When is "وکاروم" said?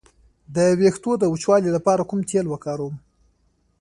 2.49-2.95